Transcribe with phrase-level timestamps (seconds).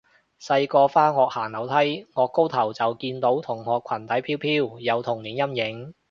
[0.41, 5.93] 細個返學行樓梯，顎高頭就見到同學裙底飄飄，有童年陰影